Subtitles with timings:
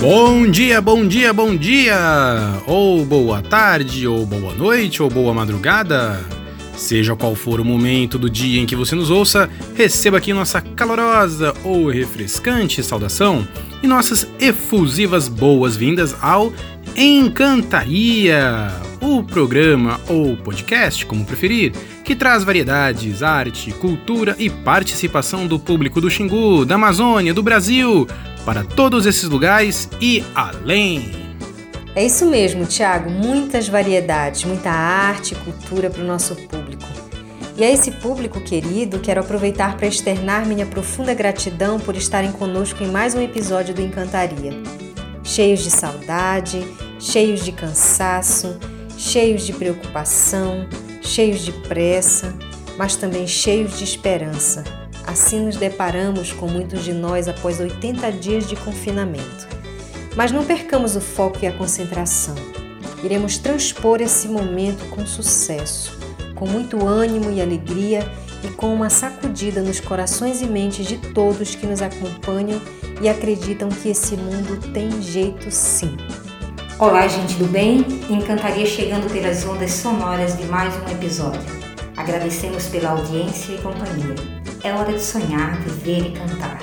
[0.00, 2.62] Bom dia, bom dia, bom dia!
[2.66, 6.24] Ou boa tarde, ou boa noite, ou boa madrugada.
[6.78, 10.62] Seja qual for o momento do dia em que você nos ouça, receba aqui nossa
[10.62, 13.46] calorosa ou refrescante saudação
[13.82, 16.50] e nossas efusivas boas-vindas ao
[16.96, 18.72] Encantaria,
[19.06, 26.00] o programa ou podcast, como preferir, que traz variedades, arte, cultura e participação do público
[26.00, 28.04] do Xingu, da Amazônia, do Brasil,
[28.44, 31.12] para todos esses lugares e além.
[31.94, 33.08] É isso mesmo, Tiago.
[33.08, 36.84] Muitas variedades, muita arte e cultura para o nosso público.
[37.56, 42.82] E a esse público querido, quero aproveitar para externar minha profunda gratidão por estarem conosco
[42.82, 44.52] em mais um episódio do Encantaria.
[45.22, 46.66] Cheios de saudade,
[46.98, 48.58] cheios de cansaço,
[48.96, 50.66] cheios de preocupação,
[51.02, 52.34] cheios de pressa,
[52.76, 54.64] mas também cheios de esperança.
[55.06, 59.46] Assim nos deparamos com muitos de nós após 80 dias de confinamento.
[60.16, 62.34] Mas não percamos o foco e a concentração.
[63.04, 65.96] Iremos transpor esse momento com sucesso,
[66.34, 68.10] com muito ânimo e alegria
[68.42, 72.60] e com uma sacudida nos corações e mentes de todos que nos acompanham
[73.00, 75.96] e acreditam que esse mundo tem jeito sim.
[76.78, 77.78] Olá, gente do bem!
[78.10, 81.40] Encantaria chegando pelas ondas sonoras de mais um episódio.
[81.96, 84.14] Agradecemos pela audiência e companhia.
[84.62, 86.58] É hora de sonhar, viver e cantar.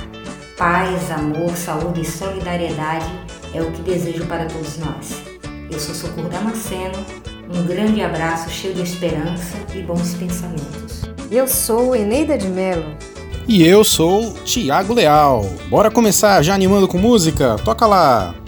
[0.56, 3.08] Paz, amor, saúde e solidariedade
[3.56, 5.20] é o que desejo para todos nós.
[5.72, 7.04] Eu sou Socorro Damasceno,
[7.52, 11.10] um grande abraço cheio de esperança e bons pensamentos.
[11.32, 12.96] Eu sou Eneida de Melo.
[13.48, 15.50] E eu sou Tiago Leal.
[15.70, 17.56] Bora começar já animando com música?
[17.66, 18.43] Toca lá!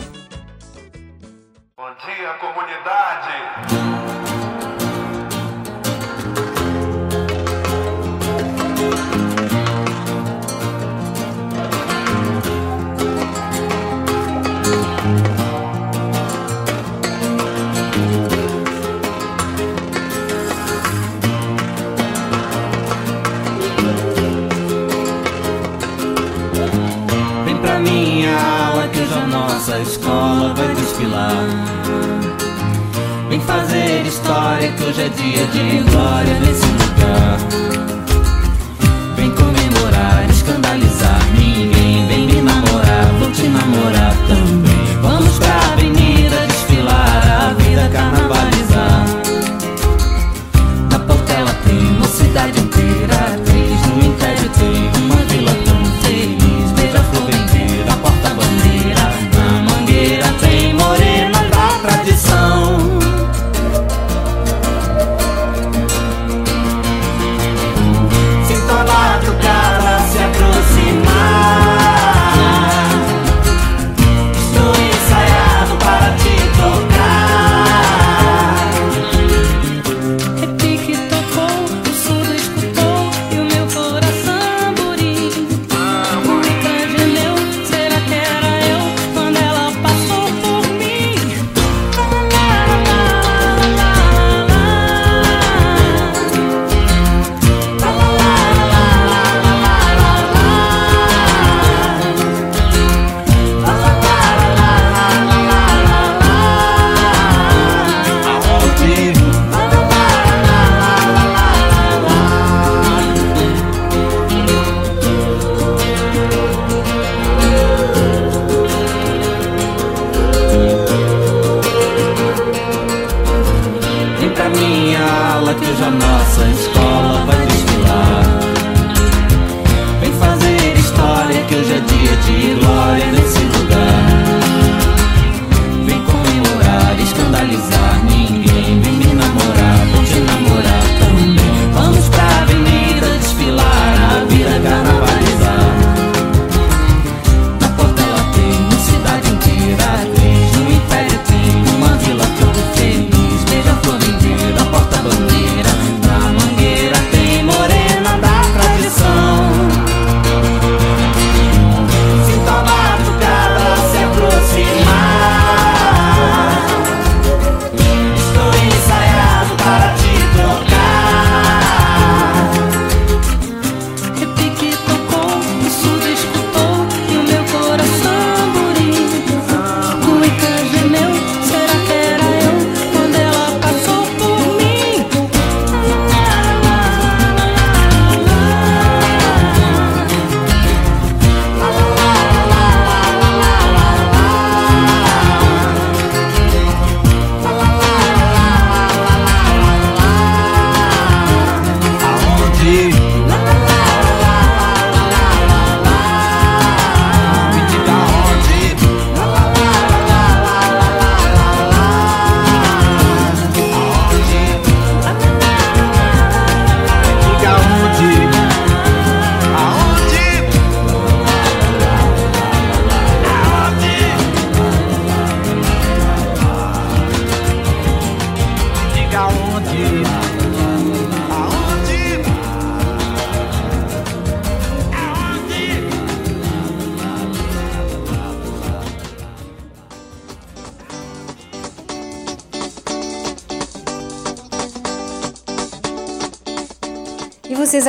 [34.45, 37.64] História que hoje é dia de glória nesse lugar.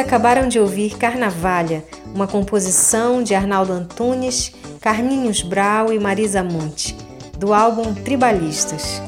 [0.07, 6.97] Acabaram de ouvir Carnavalha, uma composição de Arnaldo Antunes, Carlinhos Brau e Marisa Monte,
[7.37, 9.03] do álbum Tribalistas.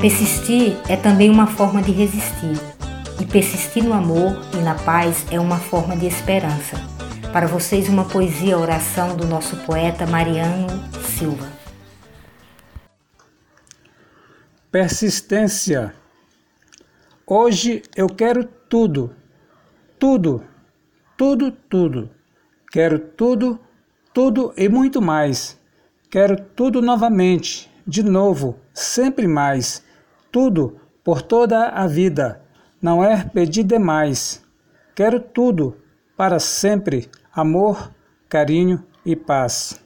[0.00, 2.58] Persistir é também uma forma de resistir.
[3.20, 6.80] E persistir no amor e na paz é uma forma de esperança.
[7.30, 10.82] Para vocês, uma poesia oração do nosso poeta Mariano
[11.18, 11.53] Silva.
[14.74, 15.94] Persistência.
[17.24, 19.14] Hoje eu quero tudo,
[20.00, 20.42] tudo,
[21.16, 22.10] tudo, tudo.
[22.72, 23.60] Quero tudo,
[24.12, 25.56] tudo e muito mais.
[26.10, 29.80] Quero tudo novamente, de novo, sempre mais
[30.32, 32.42] tudo por toda a vida.
[32.82, 34.42] Não é pedir demais.
[34.92, 35.76] Quero tudo
[36.16, 37.92] para sempre: amor,
[38.28, 39.80] carinho e paz.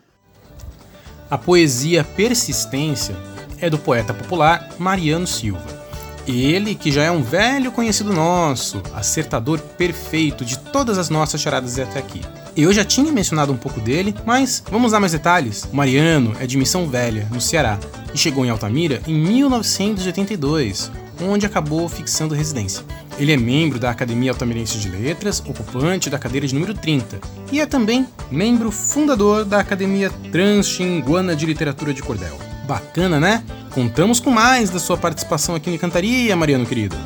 [1.31, 3.28] A poesia Persistência
[3.61, 5.79] é do poeta popular Mariano Silva.
[6.27, 11.79] Ele, que já é um velho conhecido nosso, acertador perfeito de todas as nossas charadas
[11.79, 12.21] até aqui.
[12.55, 15.65] Eu já tinha mencionado um pouco dele, mas vamos dar mais detalhes.
[15.73, 17.79] O Mariano é de Missão Velha, no Ceará,
[18.13, 20.91] e chegou em Altamira em 1982,
[21.23, 22.85] onde acabou fixando residência.
[23.19, 27.21] Ele é membro da Academia Altamirense de Letras, ocupante da cadeira de número 30,
[27.51, 32.48] e é também membro fundador da Academia Transxinguana de Literatura de Cordel.
[32.69, 33.43] Bacana, né?
[33.71, 36.97] Contamos com mais da sua participação aqui no Cantaria, Mariano querido.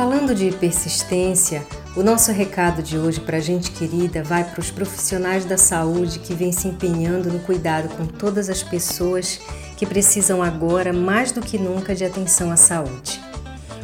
[0.00, 1.62] falando de persistência,
[1.94, 6.20] o nosso recado de hoje para a gente querida vai para os profissionais da saúde
[6.20, 9.38] que vêm se empenhando no cuidado com todas as pessoas
[9.76, 13.20] que precisam agora mais do que nunca de atenção à saúde.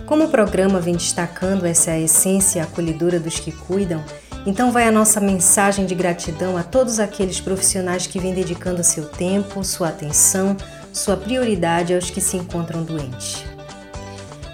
[0.06, 4.02] Como o programa vem destacando essa essência acolhedora dos que cuidam,
[4.46, 9.04] então vai a nossa mensagem de gratidão a todos aqueles profissionais que vêm dedicando seu
[9.04, 10.56] tempo, sua atenção,
[10.92, 13.44] sua prioridade aos que se encontram doentes.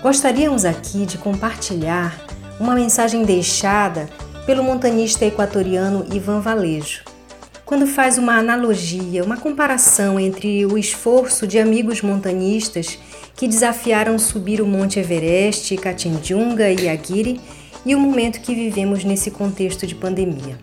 [0.02, 2.18] Gostaríamos aqui de compartilhar
[2.58, 4.08] uma mensagem deixada
[4.46, 7.04] pelo montanista equatoriano Ivan Valejo,
[7.64, 12.98] quando faz uma analogia, uma comparação entre o esforço de amigos montanistas
[13.36, 17.40] que desafiaram subir o Monte Everest, Katinjunga e Aguirre
[17.84, 20.58] e o momento que vivemos nesse contexto de pandemia.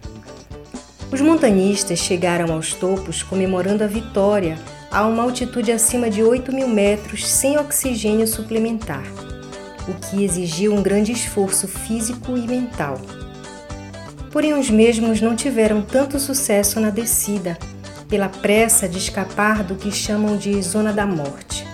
[1.11, 4.57] Os montanistas chegaram aos topos comemorando a vitória
[4.91, 9.03] a uma altitude acima de 8 mil metros sem oxigênio suplementar
[9.89, 12.99] o que exigiu um grande esforço físico e mental.
[14.31, 17.57] Porém, os mesmos não tiveram tanto sucesso na descida,
[18.07, 21.65] pela pressa de escapar do que chamam de zona da morte.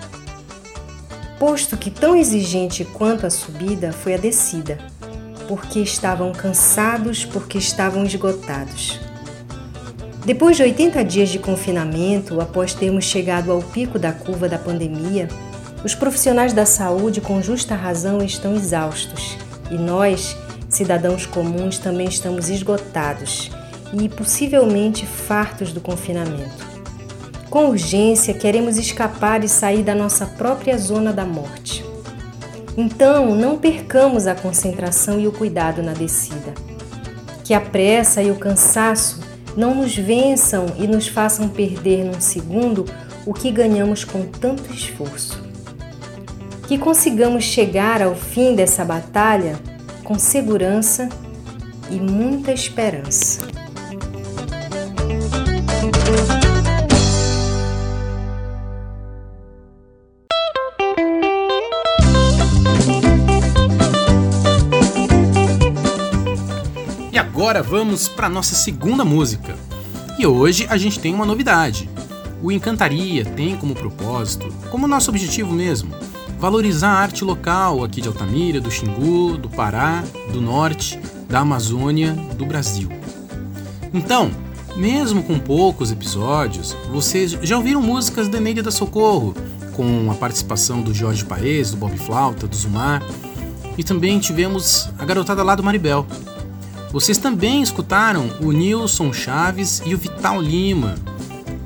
[1.38, 4.78] Posto que tão exigente quanto a subida foi a descida,
[5.48, 9.00] porque estavam cansados, porque estavam esgotados.
[10.24, 15.28] Depois de 80 dias de confinamento, após termos chegado ao pico da curva da pandemia,
[15.84, 19.36] os profissionais da saúde, com justa razão, estão exaustos
[19.70, 20.36] e nós,
[20.68, 23.52] cidadãos comuns, também estamos esgotados
[23.92, 26.66] e possivelmente fartos do confinamento.
[27.48, 31.85] Com urgência, queremos escapar e sair da nossa própria zona da morte.
[32.76, 36.54] Então, não percamos a concentração e o cuidado na descida.
[37.42, 39.20] Que a pressa e o cansaço
[39.56, 42.84] não nos vençam e nos façam perder num segundo
[43.24, 45.46] o que ganhamos com tanto esforço
[46.66, 49.58] que consigamos chegar ao fim dessa batalha
[50.02, 51.08] com segurança
[51.90, 53.46] e muita esperança.
[67.46, 69.54] Agora vamos para nossa segunda música.
[70.18, 71.88] E hoje a gente tem uma novidade.
[72.42, 75.94] O Encantaria tem como propósito, como nosso objetivo mesmo,
[76.40, 80.98] valorizar a arte local aqui de Altamira, do Xingu, do Pará, do Norte,
[81.28, 82.88] da Amazônia, do Brasil.
[83.94, 84.28] Então,
[84.74, 89.36] mesmo com poucos episódios, vocês já ouviram músicas da Neide da Socorro,
[89.76, 93.04] com a participação do Jorge Paes, do Bob Flauta, do Zumar,
[93.78, 96.04] e também tivemos a garotada lá do Maribel.
[96.96, 100.94] Vocês também escutaram o Nilson Chaves e o Vital Lima,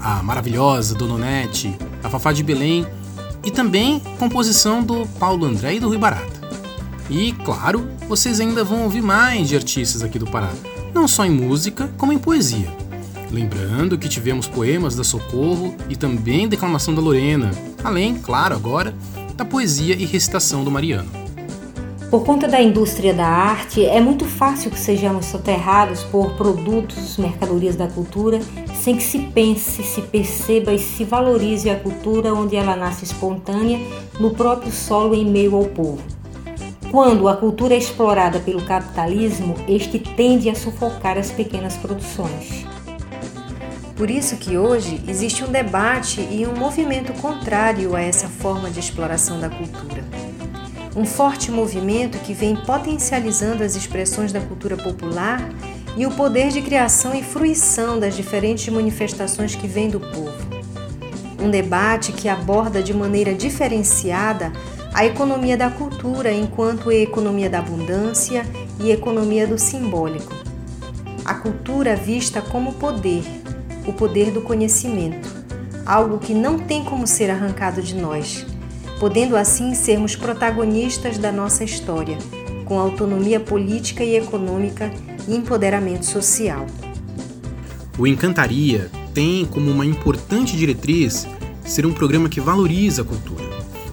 [0.01, 1.73] a maravilhosa Dononete,
[2.03, 2.85] a Fafá de Belém
[3.45, 6.27] e também composição do Paulo André e do Rui Barata.
[7.09, 10.51] E, claro, vocês ainda vão ouvir mais de artistas aqui do Pará,
[10.93, 12.67] não só em música, como em poesia.
[13.31, 17.53] Lembrando que tivemos poemas da Socorro e também declamação da Lorena,
[17.85, 18.93] além, claro, agora,
[19.37, 21.20] da poesia e recitação do Mariano.
[22.11, 27.77] Por conta da indústria da arte, é muito fácil que sejamos soterrados por produtos, mercadorias
[27.77, 28.41] da cultura,
[28.75, 33.79] sem que se pense, se perceba e se valorize a cultura onde ela nasce espontânea,
[34.19, 36.03] no próprio solo em meio ao povo.
[36.91, 42.67] Quando a cultura é explorada pelo capitalismo, este tende a sufocar as pequenas produções.
[43.95, 48.81] Por isso que hoje existe um debate e um movimento contrário a essa forma de
[48.81, 50.30] exploração da cultura.
[50.95, 55.41] Um forte movimento que vem potencializando as expressões da cultura popular
[55.97, 60.33] e o poder de criação e fruição das diferentes manifestações que vêm do povo.
[61.41, 64.53] Um debate que aborda de maneira diferenciada
[64.93, 68.45] a economia da cultura enquanto economia da abundância
[68.81, 70.35] e economia do simbólico.
[71.25, 73.23] A cultura vista como poder,
[73.87, 75.29] o poder do conhecimento,
[75.87, 78.45] algo que não tem como ser arrancado de nós,
[79.01, 82.19] podendo assim sermos protagonistas da nossa história,
[82.67, 84.93] com autonomia política e econômica
[85.27, 86.67] e empoderamento social.
[87.99, 91.27] O Encantaria tem como uma importante diretriz
[91.65, 93.43] ser um programa que valoriza a cultura,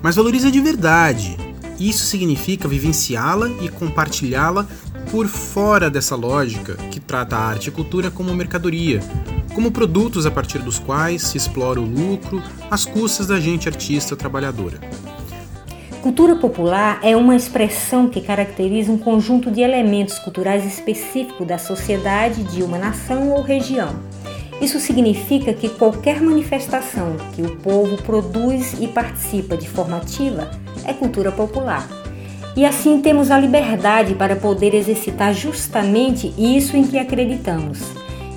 [0.04, 1.38] mas valoriza de verdade.
[1.80, 4.68] Isso significa vivenciá-la e compartilhá-la
[5.12, 9.00] por fora dessa lógica que trata a arte e cultura como mercadoria,
[9.54, 14.16] como produtos a partir dos quais se explora o lucro às custas da gente artista
[14.16, 14.80] trabalhadora.
[16.02, 22.44] Cultura popular é uma expressão que caracteriza um conjunto de elementos culturais específico da sociedade
[22.44, 23.96] de uma nação ou região.
[24.62, 30.50] Isso significa que qualquer manifestação que o povo produz e participa de forma ativa
[30.86, 31.88] é cultura popular.
[32.58, 37.78] E assim temos a liberdade para poder exercitar justamente isso em que acreditamos: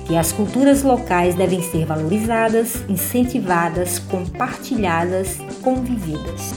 [0.05, 6.53] que as culturas locais devem ser valorizadas, incentivadas, compartilhadas, convividas.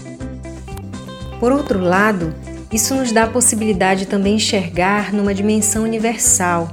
[1.41, 2.35] Por outro lado,
[2.71, 6.71] isso nos dá a possibilidade de também enxergar numa dimensão universal,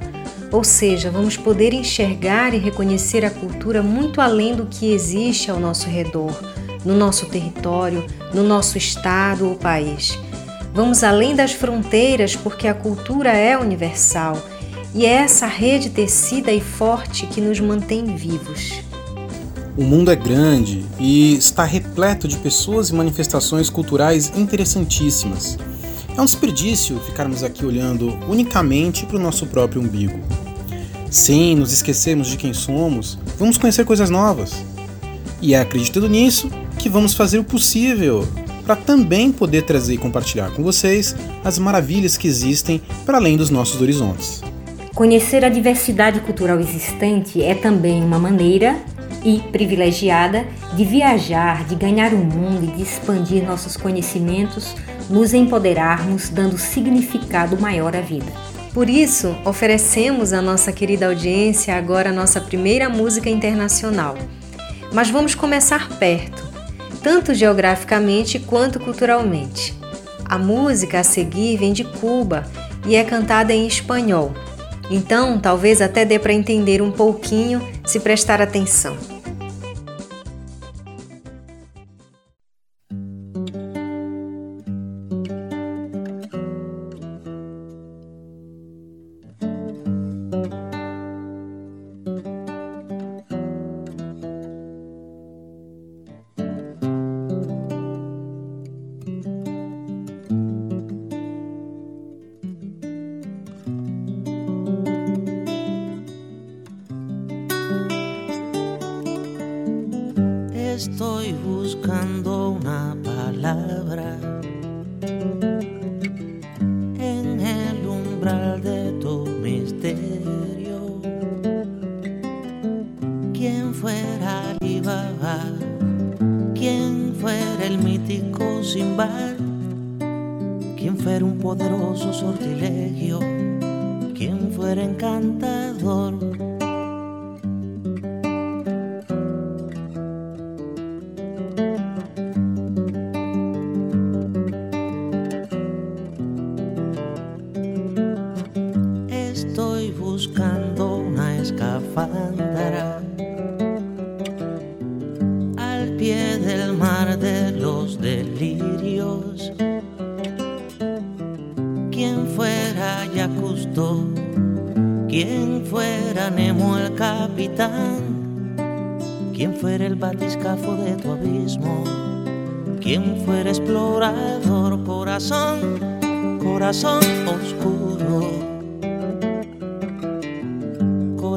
[0.52, 5.58] ou seja, vamos poder enxergar e reconhecer a cultura muito além do que existe ao
[5.58, 6.38] nosso redor,
[6.84, 10.20] no nosso território, no nosso estado ou país.
[10.74, 14.42] Vamos além das fronteiras porque a cultura é universal
[14.96, 18.82] e é essa rede tecida e forte que nos mantém vivos.
[19.78, 25.58] O mundo é grande e está repleto de pessoas e manifestações culturais interessantíssimas.
[26.16, 30.20] É um desperdício ficarmos aqui olhando unicamente para o nosso próprio umbigo.
[31.10, 34.54] Sem nos esquecermos de quem somos, vamos conhecer coisas novas.
[35.42, 38.28] E é acreditando nisso que vamos fazer o possível
[38.72, 41.14] para também poder trazer e compartilhar com vocês
[41.44, 44.42] as maravilhas que existem para além dos nossos horizontes.
[44.96, 48.80] Conhecer a diversidade cultural existente é também uma maneira
[49.26, 54.74] e privilegiada de viajar, de ganhar o mundo e de expandir nossos conhecimentos,
[55.10, 58.32] nos empoderarmos, dando significado maior à vida.
[58.74, 64.18] Por isso, oferecemos à nossa querida audiência agora a nossa primeira música internacional.
[64.94, 66.51] Mas vamos começar perto,
[67.04, 69.74] tanto geograficamente quanto culturalmente.
[70.26, 72.46] A música a seguir vem de Cuba
[72.86, 74.34] e é cantada em espanhol.
[74.90, 79.11] Então, talvez até dê para entender um pouquinho se prestar atenção.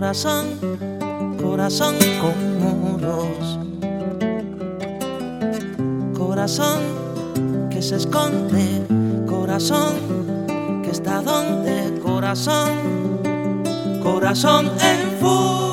[0.05, 0.45] Corazón,
[1.41, 3.59] corazón con muros,
[6.15, 6.81] corazón
[7.71, 8.83] que se esconde,
[9.27, 9.95] corazón
[10.83, 13.19] que está donde, corazón,
[14.03, 15.64] corazón en fuga,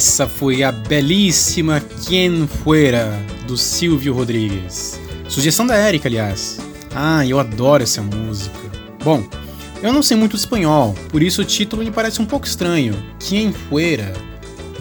[0.00, 4.98] Essa foi a belíssima Quien Fuera, do Silvio Rodrigues.
[5.28, 6.58] Sugestão da Erika, aliás.
[6.94, 8.58] Ah, eu adoro essa música.
[9.04, 9.22] Bom,
[9.82, 12.94] eu não sei muito espanhol, por isso o título me parece um pouco estranho.
[13.18, 14.10] Quien Fuera.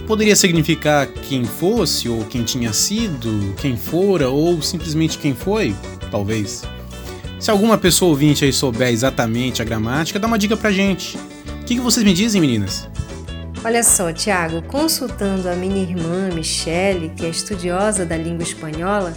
[0.08, 5.76] Poderia significar quem fosse, ou quem tinha sido, quem fora, ou simplesmente quem foi?
[6.10, 6.64] Talvez.
[7.42, 11.18] Se alguma pessoa ouvinte aí souber exatamente a gramática, dá uma dica pra gente.
[11.62, 12.88] O que, que vocês me dizem, meninas?
[13.62, 19.14] Olha só, Tiago, consultando a minha irmã Michele, que é estudiosa da língua espanhola,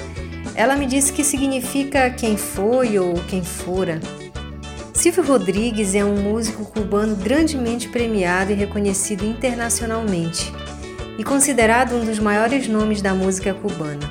[0.57, 4.01] ela me disse que significa quem foi ou quem fora.
[4.93, 10.53] Silvio Rodrigues é um músico cubano grandemente premiado e reconhecido internacionalmente
[11.17, 14.11] e considerado um dos maiores nomes da música cubana.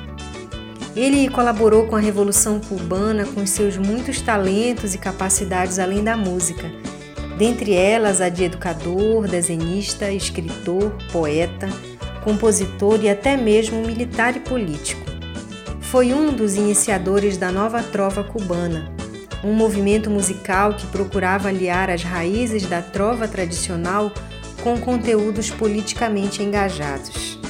[0.96, 6.70] Ele colaborou com a Revolução Cubana com seus muitos talentos e capacidades além da música,
[7.42, 11.68] dentre elas a de educador, desenhista, escritor, poeta,
[12.22, 15.02] compositor e até mesmo militar e político.
[15.80, 18.92] Foi um dos iniciadores da nova trova cubana,
[19.42, 24.12] um movimento musical que procurava aliar as raízes da trova tradicional
[24.62, 27.40] com conteúdos politicamente engajados.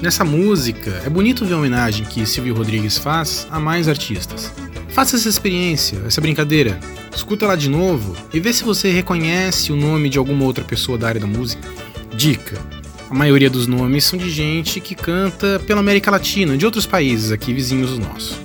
[0.00, 4.50] Nessa música, é bonito ver a homenagem que Silvio Rodrigues faz a mais artistas.
[4.88, 6.80] Faça essa experiência, essa brincadeira.
[7.14, 10.98] Escuta lá de novo e vê se você reconhece o nome de alguma outra pessoa
[10.98, 11.66] da área da música.
[12.14, 12.60] Dica:
[13.08, 17.30] a maioria dos nomes são de gente que canta pela América Latina, de outros países
[17.30, 18.40] aqui vizinhos do nosso.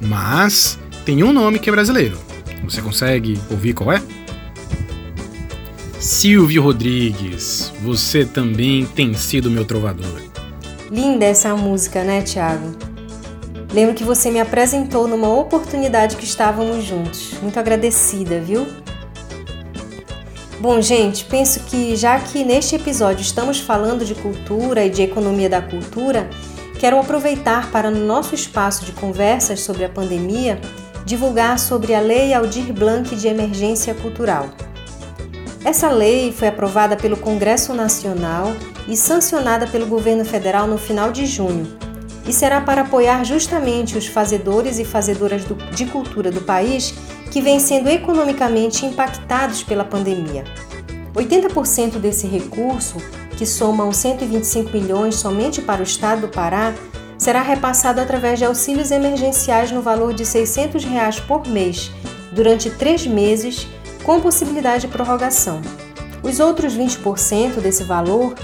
[0.00, 2.18] Mas tem um nome que é brasileiro.
[2.64, 4.02] Você consegue ouvir qual é?
[6.00, 10.20] Silvio Rodrigues, você também tem sido meu trovador.
[10.90, 12.83] Linda essa música, né, Tiago?
[13.74, 17.34] Lembro que você me apresentou numa oportunidade que estávamos juntos.
[17.42, 18.68] Muito agradecida, viu?
[20.60, 25.50] Bom, gente, penso que já que neste episódio estamos falando de cultura e de economia
[25.50, 26.30] da cultura,
[26.78, 30.60] quero aproveitar para, no nosso espaço de conversas sobre a pandemia,
[31.04, 34.50] divulgar sobre a Lei Aldir Blanc de Emergência Cultural.
[35.64, 38.52] Essa lei foi aprovada pelo Congresso Nacional
[38.86, 41.66] e sancionada pelo governo federal no final de junho
[42.26, 46.94] e será para apoiar justamente os fazedores e fazedoras do, de cultura do país
[47.30, 50.44] que vêm sendo economicamente impactados pela pandemia.
[51.14, 52.96] 80% desse recurso,
[53.36, 56.74] que somam 125 milhões somente para o estado do Pará,
[57.18, 61.90] será repassado através de auxílios emergenciais no valor de 600 reais por mês
[62.32, 63.66] durante três meses
[64.02, 65.62] com possibilidade de prorrogação.
[66.22, 68.34] Os outros 20% desse valor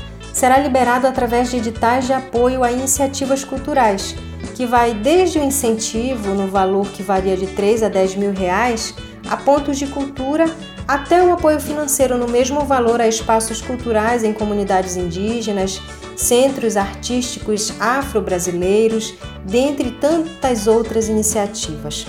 [0.41, 4.17] será liberado através de editais de apoio a iniciativas culturais,
[4.55, 8.95] que vai desde o incentivo no valor que varia de 3 a 10 mil reais
[9.29, 10.47] a pontos de cultura
[10.89, 15.79] até o apoio financeiro no mesmo valor a espaços culturais em comunidades indígenas,
[16.17, 19.13] centros artísticos afro-brasileiros,
[19.45, 22.07] dentre tantas outras iniciativas.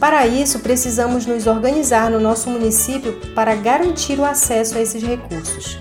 [0.00, 5.78] Para isso, precisamos nos organizar no nosso município para garantir o acesso a esses recursos.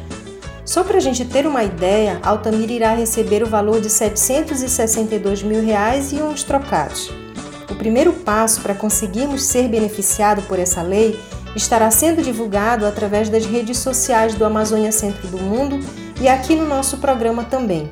[0.67, 5.63] Só para a gente ter uma ideia, Altamira irá receber o valor de 762 mil
[5.63, 7.09] reais e uns trocados.
[7.71, 11.17] O primeiro passo para conseguirmos ser beneficiado por essa lei
[11.55, 15.79] estará sendo divulgado através das redes sociais do Amazônia Centro do Mundo
[16.19, 17.89] e aqui no nosso programa também.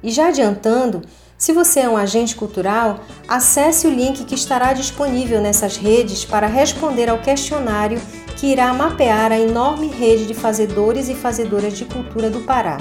[0.00, 1.02] E já adiantando,
[1.44, 6.46] se você é um agente cultural, acesse o link que estará disponível nessas redes para
[6.46, 8.00] responder ao questionário
[8.34, 12.78] que irá mapear a enorme rede de fazedores e fazedoras de cultura do Pará.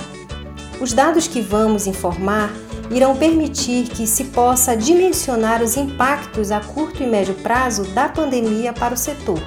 [0.80, 2.54] Os dados que vamos informar
[2.90, 8.72] irão permitir que se possa dimensionar os impactos a curto e médio prazo da pandemia
[8.72, 9.42] para o setor.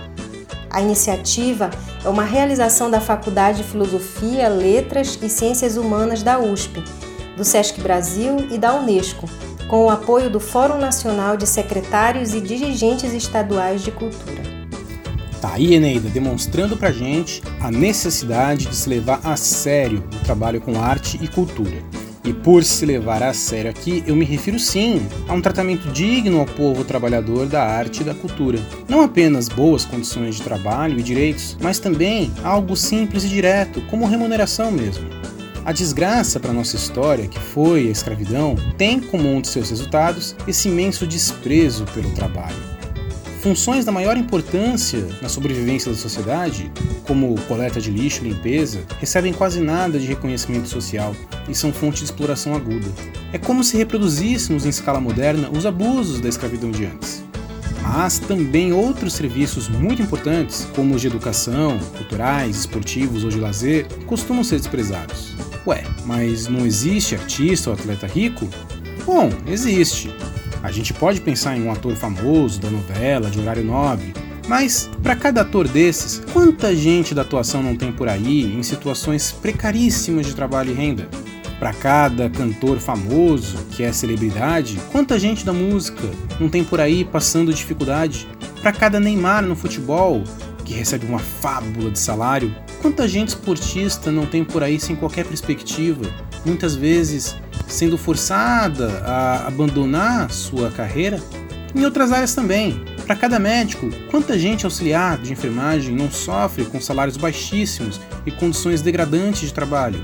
[0.69, 1.71] A iniciativa
[2.05, 6.85] é uma realização da Faculdade de Filosofia, Letras e Ciências Humanas da USP
[7.37, 9.29] do SESC Brasil e da Unesco,
[9.69, 14.43] com o apoio do Fórum Nacional de Secretários e Dirigentes Estaduais de Cultura.
[15.41, 20.61] Tá aí, Eneida, demonstrando pra gente a necessidade de se levar a sério o trabalho
[20.61, 21.77] com arte e cultura.
[22.25, 26.41] E por se levar a sério aqui, eu me refiro sim a um tratamento digno
[26.41, 28.59] ao povo trabalhador da arte e da cultura.
[28.89, 34.07] Não apenas boas condições de trabalho e direitos, mas também algo simples e direto, como
[34.07, 35.09] remuneração mesmo.
[35.67, 40.37] A desgraça para nossa história, que foi a escravidão, tem como um de seus resultados
[40.47, 42.55] esse imenso desprezo pelo trabalho.
[43.43, 46.71] Funções da maior importância na sobrevivência da sociedade,
[47.05, 51.17] como coleta de lixo e limpeza, recebem quase nada de reconhecimento social
[51.49, 52.87] e são fonte de exploração aguda.
[53.33, 57.25] É como se reproduzíssemos em escala moderna os abusos da escravidão de antes.
[57.83, 63.89] Mas também outros serviços muito importantes, como os de educação, culturais, esportivos ou de lazer,
[64.07, 65.35] costumam ser desprezados.
[65.67, 68.49] Ué, mas não existe artista ou atleta rico?
[69.05, 70.15] Bom, existe.
[70.63, 74.15] A gente pode pensar em um ator famoso, da novela, de horário nobre,
[74.49, 79.33] mas para cada ator desses, quanta gente da atuação não tem por aí em situações
[79.33, 81.09] precaríssimas de trabalho e renda?
[81.59, 87.05] Para cada cantor famoso que é celebridade, quanta gente da música não tem por aí
[87.05, 88.29] passando dificuldade?
[88.63, 90.23] Para cada Neymar no futebol,
[90.67, 92.55] que recebe uma fábula de salário,
[92.87, 96.03] Quanta gente esportista não tem por aí sem qualquer perspectiva,
[96.45, 97.35] muitas vezes
[97.67, 101.21] sendo forçada a abandonar sua carreira?
[101.75, 102.81] Em outras áreas também.
[103.05, 108.83] Para cada médico, quanta gente auxiliar de enfermagem não sofre com salários baixíssimos e condições
[108.83, 110.01] degradantes de trabalho?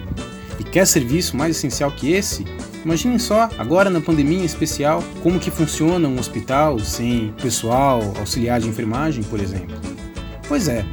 [0.59, 2.45] E quer serviço mais essencial que esse?
[2.85, 8.61] Imaginem só, agora na pandemia em especial, como que funciona um hospital sem pessoal auxiliar
[8.61, 9.92] de enfermagem, por exemplo.
[10.53, 10.85] Pois é,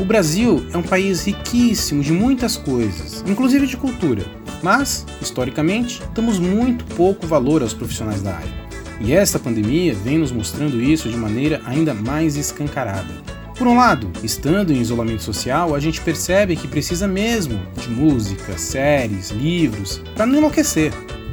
[0.00, 4.24] o Brasil é um país riquíssimo de muitas coisas, inclusive de cultura.
[4.62, 8.54] Mas, historicamente, damos muito pouco valor aos profissionais da área.
[9.02, 13.12] E esta pandemia vem nos mostrando isso de maneira ainda mais escancarada.
[13.58, 18.56] Por um lado, estando em isolamento social, a gente percebe que precisa mesmo de música,
[18.56, 20.90] séries, livros, para não enlouquecer.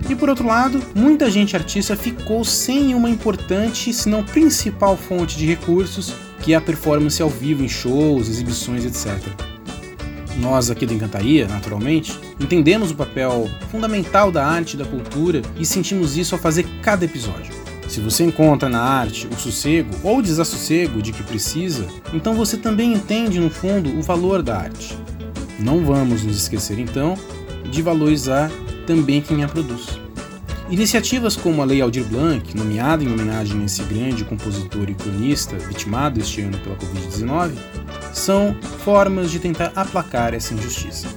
[0.10, 5.38] E por outro lado, muita gente artista ficou sem uma importante, se não principal fonte
[5.38, 9.22] de recursos, que é a performance ao vivo em shows, exibições, etc.
[10.40, 15.66] Nós aqui do Encantaria, naturalmente, entendemos o papel fundamental da arte e da cultura e
[15.66, 17.54] sentimos isso ao fazer cada episódio.
[17.90, 22.56] Se você encontra na arte o sossego ou o desassossego de que precisa, então você
[22.56, 24.98] também entende no fundo o valor da arte.
[25.60, 27.16] Não vamos nos esquecer então
[27.70, 28.50] de valorizar
[28.86, 30.00] também quem a produz.
[30.70, 35.58] Iniciativas como a Lei Aldir Blanc, nomeada em homenagem a esse grande compositor e cronista
[35.58, 37.54] vitimado este ano pela Covid-19,
[38.14, 41.08] são formas de tentar aplacar essa injustiça.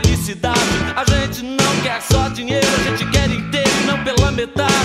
[0.00, 0.60] Felicidade.
[0.94, 4.75] A gente não quer só dinheiro, a gente quer inteiro não pela metade.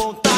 [0.00, 0.29] botar.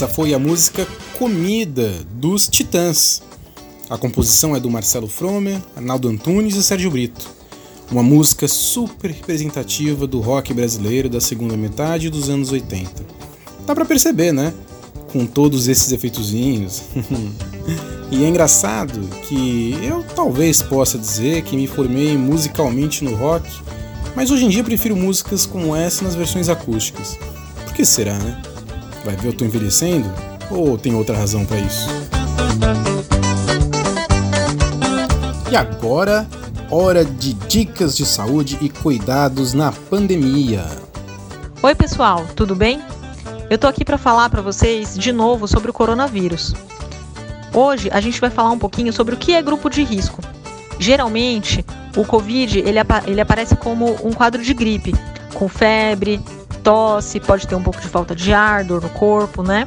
[0.00, 3.20] Essa foi a música Comida dos Titãs.
[3.90, 7.28] A composição é do Marcelo Fromer, Arnaldo Antunes e Sérgio Brito.
[7.92, 12.90] Uma música super representativa do rock brasileiro da segunda metade dos anos 80.
[13.66, 14.54] Dá pra perceber, né?
[15.12, 16.80] Com todos esses efeitozinhos.
[18.10, 23.46] e é engraçado que eu talvez possa dizer que me formei musicalmente no rock,
[24.16, 27.18] mas hoje em dia prefiro músicas como essa nas versões acústicas.
[27.66, 28.40] Por que será, né?
[29.04, 30.10] Vai ver eu tô envelhecendo?
[30.50, 31.88] Ou tem outra razão para isso?
[35.50, 36.28] E agora,
[36.70, 40.64] hora de dicas de saúde e cuidados na pandemia.
[41.62, 42.80] Oi, pessoal, tudo bem?
[43.48, 46.54] Eu tô aqui para falar para vocês de novo sobre o coronavírus.
[47.54, 50.22] Hoje a gente vai falar um pouquinho sobre o que é grupo de risco.
[50.78, 51.64] Geralmente,
[51.96, 54.94] o COVID ele, ele aparece como um quadro de gripe,
[55.34, 56.20] com febre,
[56.70, 59.66] tosse, pode ter um pouco de falta de ar, dor no corpo, né?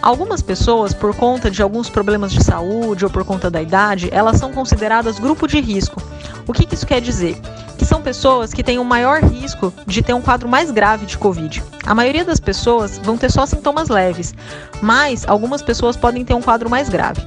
[0.00, 4.36] Algumas pessoas, por conta de alguns problemas de saúde ou por conta da idade, elas
[4.36, 6.00] são consideradas grupo de risco.
[6.46, 7.36] O que, que isso quer dizer?
[7.76, 11.18] Que são pessoas que têm um maior risco de ter um quadro mais grave de
[11.18, 11.60] Covid.
[11.84, 14.32] A maioria das pessoas vão ter só sintomas leves,
[14.80, 17.20] mas algumas pessoas podem ter um quadro mais grave.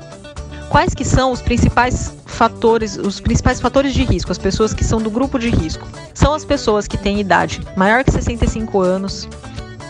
[0.70, 5.02] Quais que são os principais fatores, os principais fatores de risco, as pessoas que são
[5.02, 5.88] do grupo de risco?
[6.14, 9.28] São as pessoas que têm idade maior que 65 anos,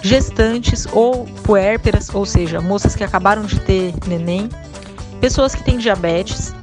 [0.01, 4.49] gestantes ou puérperas, ou seja, moças que acabaram de ter neném,
[5.19, 6.53] pessoas que têm diabetes,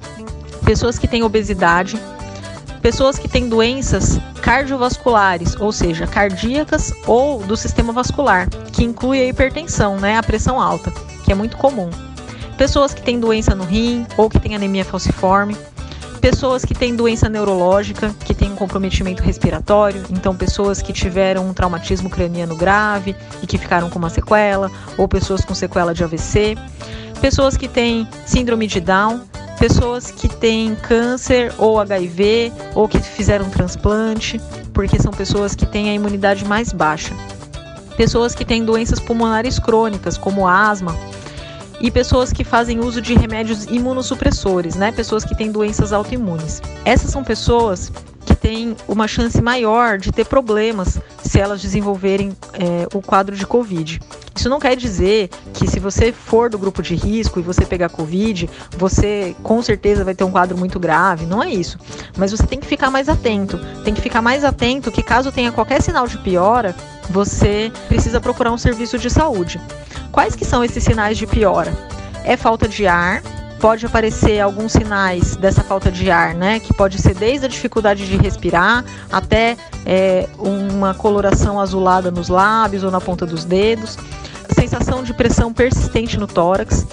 [0.64, 1.98] pessoas que têm obesidade,
[2.82, 9.26] pessoas que têm doenças cardiovasculares, ou seja, cardíacas ou do sistema vascular, que inclui a
[9.26, 10.90] hipertensão, né, a pressão alta,
[11.24, 11.90] que é muito comum.
[12.58, 15.56] Pessoas que têm doença no rim ou que têm anemia falciforme,
[16.20, 21.54] pessoas que têm doença neurológica, que têm um comprometimento respiratório, então pessoas que tiveram um
[21.54, 26.58] traumatismo craniano grave e que ficaram com uma sequela, ou pessoas com sequela de AVC,
[27.20, 29.20] pessoas que têm síndrome de Down,
[29.60, 34.40] pessoas que têm câncer ou HIV ou que fizeram transplante,
[34.72, 37.14] porque são pessoas que têm a imunidade mais baixa.
[37.96, 40.96] Pessoas que têm doenças pulmonares crônicas, como asma,
[41.80, 44.92] e pessoas que fazem uso de remédios imunossupressores, né?
[44.92, 46.60] Pessoas que têm doenças autoimunes.
[46.84, 47.92] Essas são pessoas
[48.24, 53.46] que têm uma chance maior de ter problemas se elas desenvolverem é, o quadro de
[53.46, 54.00] Covid.
[54.36, 57.88] Isso não quer dizer que se você for do grupo de risco e você pegar
[57.88, 61.26] Covid, você com certeza vai ter um quadro muito grave.
[61.26, 61.78] Não é isso.
[62.16, 63.58] Mas você tem que ficar mais atento.
[63.82, 66.74] Tem que ficar mais atento que caso tenha qualquer sinal de piora,
[67.10, 69.60] você precisa procurar um serviço de saúde.
[70.12, 71.72] Quais que são esses sinais de piora?
[72.24, 73.22] É falta de ar,
[73.60, 76.60] pode aparecer alguns sinais dessa falta de ar, né?
[76.60, 82.84] Que pode ser desde a dificuldade de respirar até é, uma coloração azulada nos lábios
[82.84, 83.98] ou na ponta dos dedos,
[84.54, 86.86] sensação de pressão persistente no tórax,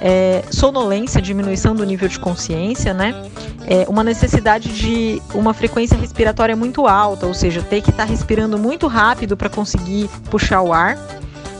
[0.00, 3.14] é, sonolência, diminuição do nível de consciência, né?
[3.66, 8.10] É, uma necessidade de uma frequência respiratória muito alta, ou seja, ter que estar tá
[8.10, 10.98] respirando muito rápido para conseguir puxar o ar,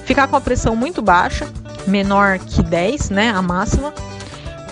[0.05, 1.48] ficar com a pressão muito baixa,
[1.86, 3.92] menor que 10, né, a máxima,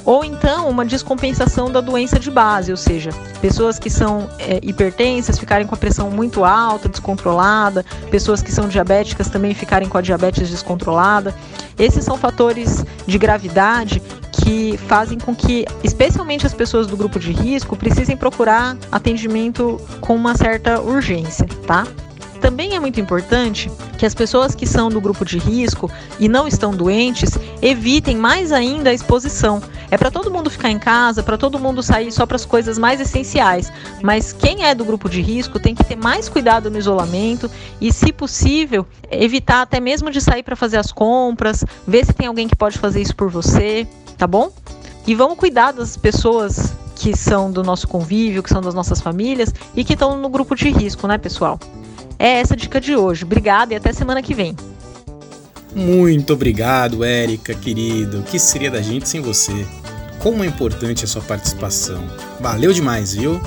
[0.04, 3.10] ou então uma descompensação da doença de base, ou seja,
[3.40, 8.68] pessoas que são é, hipertensas ficarem com a pressão muito alta, descontrolada, pessoas que são
[8.68, 11.34] diabéticas também ficarem com a diabetes descontrolada.
[11.78, 14.02] Esses são fatores de gravidade
[14.32, 20.16] que fazem com que, especialmente as pessoas do grupo de risco, precisem procurar atendimento com
[20.16, 21.86] uma certa urgência, tá?
[22.42, 25.88] Também é muito importante que as pessoas que são do grupo de risco
[26.18, 29.62] e não estão doentes evitem mais ainda a exposição.
[29.92, 32.78] É para todo mundo ficar em casa, para todo mundo sair só para as coisas
[32.78, 33.72] mais essenciais.
[34.02, 37.48] Mas quem é do grupo de risco tem que ter mais cuidado no isolamento
[37.80, 42.26] e, se possível, evitar até mesmo de sair para fazer as compras, ver se tem
[42.26, 43.86] alguém que pode fazer isso por você,
[44.18, 44.50] tá bom?
[45.06, 49.54] E vamos cuidar das pessoas que são do nosso convívio, que são das nossas famílias
[49.76, 51.60] e que estão no grupo de risco, né, pessoal?
[52.22, 53.24] É essa a dica de hoje.
[53.24, 54.54] Obrigada e até semana que vem.
[55.74, 58.20] Muito obrigado, Érica, querido.
[58.20, 59.66] O que seria da gente sem você?
[60.20, 62.00] Como é importante a sua participação.
[62.38, 63.40] Valeu demais, viu?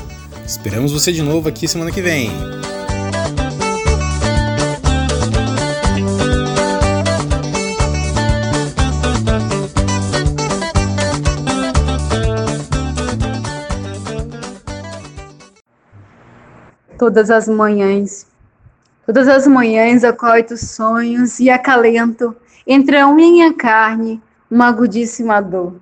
[0.45, 2.29] Esperamos você de novo aqui semana que vem.
[16.99, 18.34] Todas as manhãs
[19.05, 22.35] Todas as manhãs acordo sonhos e acalento
[22.65, 25.75] entre a unha e a carne uma agudíssima dor.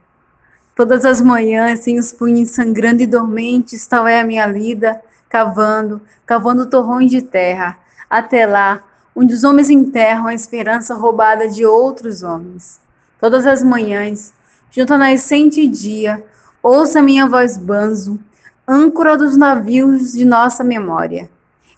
[0.76, 6.02] Todas as manhãs, sem os punhos sangrando e dormentes, tal é a minha lida, cavando,
[6.26, 7.78] cavando torrões de terra.
[8.10, 8.84] Até lá,
[9.16, 12.82] onde os homens enterram a esperança roubada de outros homens.
[13.22, 14.34] Todas as manhãs,
[14.70, 16.22] junto ao nascente dia,
[16.62, 18.20] ouça minha voz banzo,
[18.68, 21.30] âncora dos navios de nossa memória.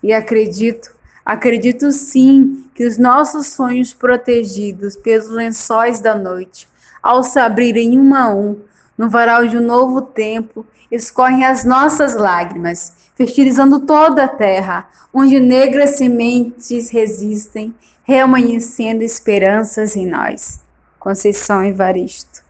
[0.02, 0.95] E acredito,
[1.26, 6.68] acredito sim, que os nossos sonhos protegidos pelos lençóis da noite,
[7.02, 8.62] ao se abrirem um a um,
[8.98, 15.40] no varal de um novo tempo, escorrem as nossas lágrimas, fertilizando toda a terra, onde
[15.40, 17.74] negras sementes resistem,
[18.04, 20.64] reamanhecendo esperanças em nós.
[21.00, 22.45] Conceição Evaristo.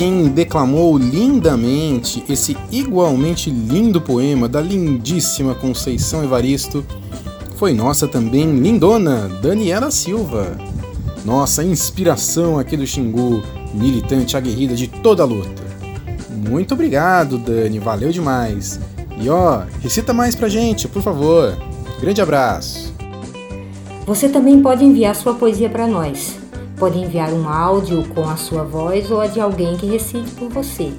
[0.00, 6.82] Quem declamou lindamente esse igualmente lindo poema da lindíssima Conceição Evaristo
[7.56, 10.56] foi nossa também lindona Daniela Silva.
[11.22, 13.42] Nossa inspiração aqui do Xingu,
[13.74, 15.62] militante aguerrida de toda a luta.
[16.48, 18.80] Muito obrigado, Dani, valeu demais.
[19.20, 21.54] E ó, recita mais pra gente, por favor.
[22.00, 22.94] Grande abraço.
[24.06, 26.39] Você também pode enviar sua poesia para nós.
[26.80, 30.48] Pode enviar um áudio com a sua voz ou a de alguém que recite por
[30.48, 30.90] você.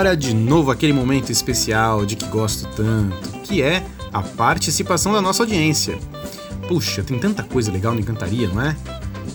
[0.00, 5.20] Agora, de novo, aquele momento especial de que gosto tanto, que é a participação da
[5.20, 5.98] nossa audiência.
[6.66, 8.74] Puxa, tem tanta coisa legal no Encantaria, não é?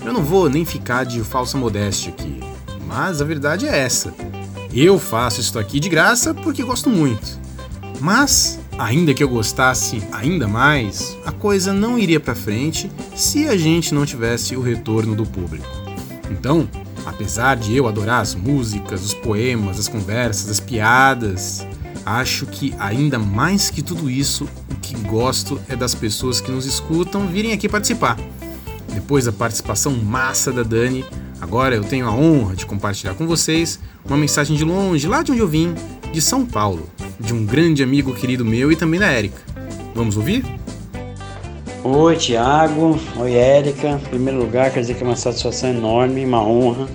[0.04, 2.40] Eu não vou nem ficar de falsa modéstia aqui,
[2.88, 4.12] mas a verdade é essa.
[4.74, 7.40] Eu faço isso aqui de graça porque gosto muito.
[8.02, 13.56] Mas, ainda que eu gostasse ainda mais, a coisa não iria para frente se a
[13.56, 15.68] gente não tivesse o retorno do público.
[16.32, 16.68] Então,
[17.06, 21.66] apesar de eu adorar as músicas, os poemas, as conversas, as piadas,
[22.06, 26.66] acho que ainda mais que tudo isso, o que gosto é das pessoas que nos
[26.66, 28.18] escutam virem aqui participar.
[28.94, 31.06] Depois da participação massa da Dani,
[31.42, 35.32] agora eu tenho a honra de compartilhar com vocês uma mensagem de longe, lá de
[35.32, 35.74] onde eu vim,
[36.12, 36.90] de São Paulo,
[37.20, 39.42] de um grande amigo querido meu e também da Érica.
[39.94, 40.46] Vamos ouvir?
[41.88, 43.00] Oi, Tiago.
[43.16, 43.90] Oi, Érica.
[43.90, 46.88] Em primeiro lugar, quero dizer que é uma satisfação enorme, uma honra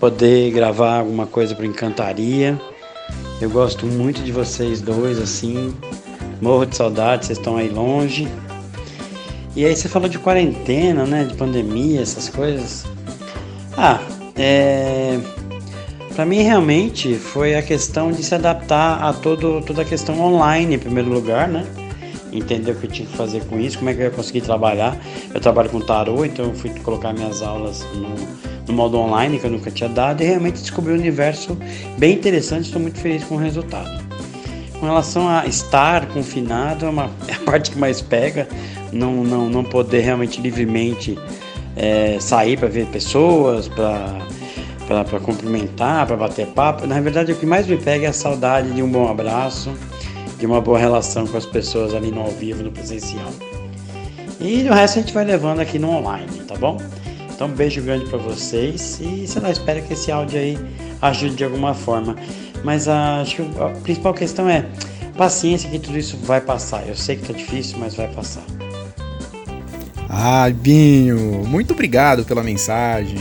[0.00, 2.58] poder gravar alguma coisa para Encantaria.
[3.42, 5.74] Eu gosto muito de vocês dois, assim.
[6.40, 8.26] Morro de saudade, vocês estão aí longe.
[9.54, 11.24] E aí você falou de quarentena, né?
[11.24, 12.86] De pandemia, essas coisas.
[13.76, 14.00] Ah,
[14.34, 15.18] é.
[16.14, 20.76] Para mim realmente foi a questão de se adaptar a todo, toda a questão online
[20.76, 21.66] em primeiro lugar, né?
[22.38, 24.40] Entender o que eu tinha que fazer com isso, como é que eu ia conseguir
[24.40, 24.96] trabalhar.
[25.32, 28.14] Eu trabalho com tarô, então eu fui colocar minhas aulas no,
[28.66, 31.56] no modo online que eu nunca tinha dado e realmente descobri um universo
[31.98, 32.66] bem interessante.
[32.66, 34.04] Estou muito feliz com o resultado.
[34.78, 38.46] Com relação a estar confinado, é, uma, é a parte que mais pega,
[38.92, 41.18] não, não, não poder realmente livremente
[41.74, 46.86] é, sair para ver pessoas, para cumprimentar, para bater papo.
[46.86, 49.72] Na verdade, o que mais me pega é a saudade de um bom abraço,
[50.38, 53.32] de uma boa relação com as pessoas ali no ao vivo, no presencial.
[54.40, 56.78] E o resto a gente vai levando aqui no online, tá bom?
[57.34, 60.58] Então, um beijo grande para vocês e sei lá, espero que esse áudio aí
[61.02, 62.16] ajude de alguma forma.
[62.64, 64.66] Mas a, acho que a principal questão é
[65.16, 66.86] paciência que tudo isso vai passar.
[66.86, 68.42] Eu sei que tá difícil, mas vai passar.
[70.08, 73.18] Ah, Binho, muito obrigado pela mensagem.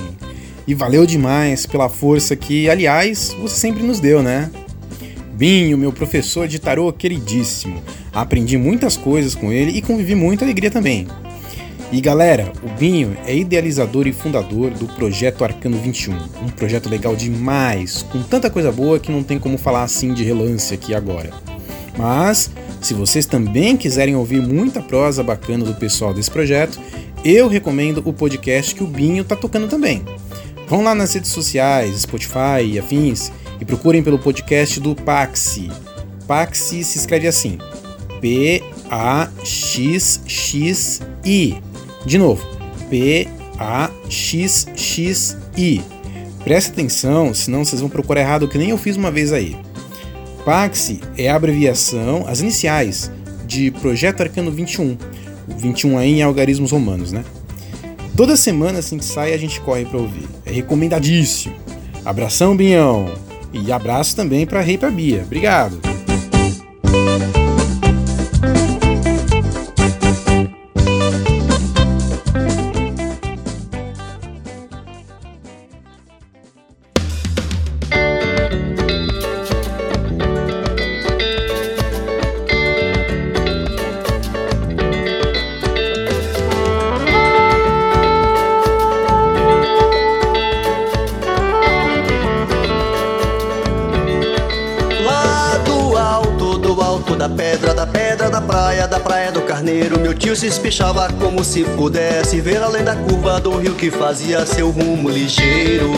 [0.68, 4.50] E valeu demais pela força que, aliás, você sempre nos deu, né?
[5.36, 7.84] Binho, meu professor de tarô queridíssimo.
[8.14, 11.08] Aprendi muitas coisas com ele e convivi muita alegria também.
[11.92, 17.18] E galera, o Binho é idealizador e fundador do Projeto Arcano 21, um projeto legal
[17.18, 21.32] demais, com tanta coisa boa que não tem como falar assim de relance aqui agora.
[21.98, 22.50] Mas,
[22.82, 26.80] se vocês também quiserem ouvir muita prosa bacana do pessoal desse projeto,
[27.26, 30.02] eu recomendo o podcast que o Binho tá tocando também.
[30.70, 35.72] Vão lá nas redes sociais, Spotify e afins, e procurem pelo podcast do Paxi.
[36.28, 37.58] Paxi se escreve assim:
[38.20, 38.82] P-A-X-X-I.
[42.06, 42.46] De novo,
[42.90, 43.32] P-A-X-X-I.
[46.44, 49.58] Preste atenção, senão vocês vão procurar errado, que nem eu fiz uma vez aí.
[50.46, 53.12] Paxi é a abreviação, as iniciais,
[53.48, 54.98] de Projeto Arcano 21.
[55.48, 57.24] O 21 aí em algarismos romanos, né?
[58.16, 60.28] Toda semana assim que sai a gente corre para ouvir.
[60.46, 61.56] É recomendadíssimo.
[62.06, 63.25] Abração, Binhão!
[63.56, 65.24] E abraço também para Rei Bia.
[65.24, 65.95] Obrigado!
[100.46, 105.10] Se espichava como se pudesse ver além da curva do rio que fazia seu rumo
[105.10, 105.92] ligeiro.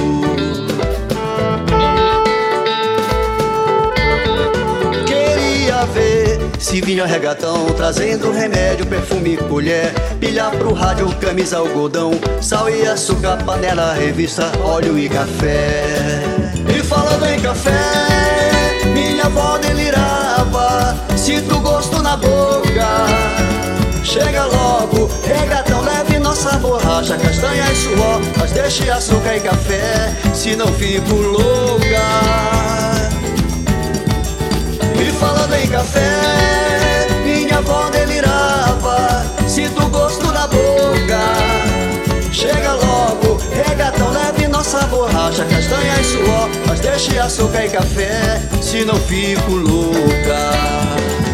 [5.05, 12.69] Queria ver se vinha regatão trazendo remédio, perfume, colher, pilha pro rádio, camisa, algodão, sal
[12.69, 16.21] e açúcar, panela, revista, óleo e café.
[16.73, 17.73] E falando em café,
[18.93, 23.56] minha avó delirava, sinto gosto na boca.
[24.07, 30.55] Chega logo, regatão, leve nossa borracha, castanha e suor, mas deixe açúcar e café, se
[30.55, 31.83] não fico louca.
[34.97, 41.19] E falando em café, minha avó delirava, sinto gosto na boca.
[42.31, 48.85] Chega logo, regatão, leve nossa borracha, castanha e suor, mas deixe açúcar e café, se
[48.85, 51.26] não fico louca.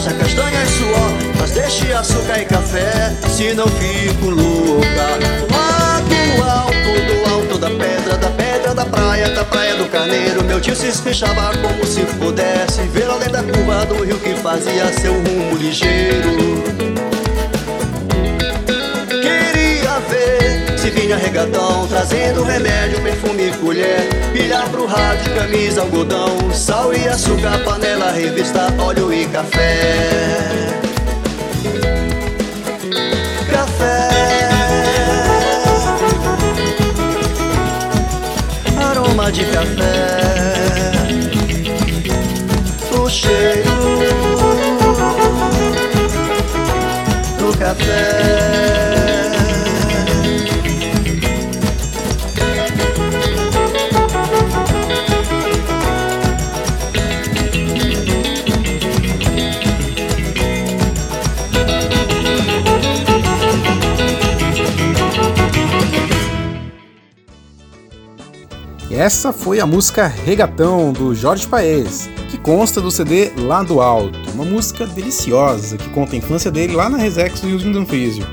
[0.00, 4.86] Borracha, castanha e suor, mas deixe açúcar e café, se não fico louca.
[5.52, 6.74] Lá do alto,
[7.06, 10.88] do alto da pedra, da pedra da praia, da praia do carneiro, meu tio se
[10.88, 16.99] espichava como se pudesse ver além da curva do rio que fazia seu rumo ligeiro.
[21.10, 24.08] Vinha regatão Trazendo remédio, perfume, colher.
[24.32, 29.98] Pilha pro rádio, camisa, algodão Sal e açúcar, panela, revista, óleo e café.
[33.50, 34.08] Café.
[38.90, 40.20] Aroma de café.
[42.96, 43.70] O cheiro
[47.38, 49.39] do café
[69.00, 74.18] essa foi a música Regatão do Jorge Paes, que consta do CD Lá do Alto,
[74.34, 78.26] uma música deliciosa que conta a infância dele lá na Resex do Riozinho do Anfísio.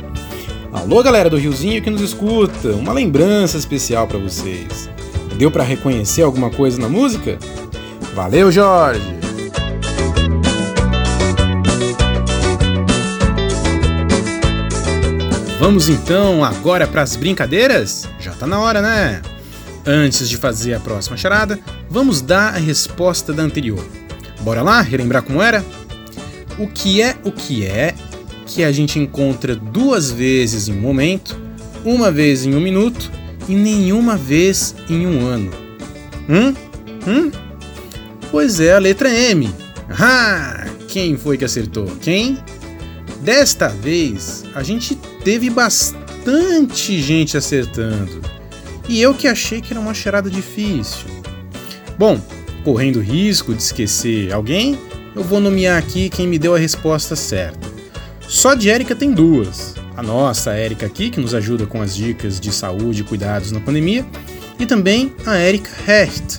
[0.74, 4.90] Alô galera do Riozinho que nos escuta, uma lembrança especial para vocês.
[5.38, 7.40] Deu para reconhecer alguma coisa na música?
[8.14, 9.02] Valeu, Jorge!
[15.62, 18.06] Vamos então agora para as brincadeiras?
[18.20, 19.22] Já tá na hora, né?
[19.88, 21.58] Antes de fazer a próxima charada,
[21.90, 23.84] vamos dar a resposta da anterior.
[24.42, 25.64] Bora lá relembrar como era?
[26.60, 27.96] O que é o que é
[28.46, 31.40] que a gente encontra duas vezes em um momento,
[31.86, 33.10] uma vez em um minuto
[33.48, 35.52] e nenhuma vez em um ano?
[36.28, 36.54] Hum?
[37.08, 37.32] Hum?
[38.30, 39.50] Pois é, a letra M.
[39.90, 41.86] Ah, quem foi que acertou?
[42.02, 42.38] Quem?
[43.22, 48.37] Desta vez, a gente teve bastante gente acertando.
[48.88, 51.08] E eu que achei que era uma charada difícil.
[51.98, 52.22] Bom,
[52.64, 54.78] correndo risco de esquecer alguém,
[55.16, 57.68] eu vou nomear aqui quem me deu a resposta certa.
[58.22, 59.76] Só de Érica tem duas.
[59.96, 63.60] A nossa Érica aqui, que nos ajuda com as dicas de saúde e cuidados na
[63.60, 64.06] pandemia,
[64.60, 66.38] e também a Érica Hecht.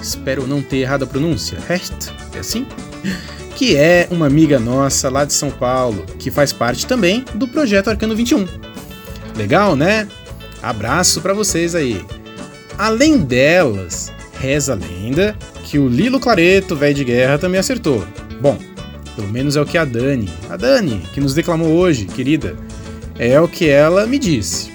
[0.00, 1.58] Espero não ter errado a pronúncia.
[1.68, 2.12] Hecht?
[2.34, 2.66] É assim?
[3.56, 7.90] que é uma amiga nossa lá de São Paulo, que faz parte também do projeto
[7.90, 8.46] Arcano 21.
[9.36, 10.06] Legal, né?
[10.62, 12.04] Abraço para vocês aí.
[12.76, 18.04] Além delas, reza a lenda que o Lilo Clareto, velho de guerra, também acertou.
[18.40, 18.58] Bom,
[19.14, 22.56] pelo menos é o que a Dani, a Dani, que nos declamou hoje, querida,
[23.18, 24.72] é o que ela me disse.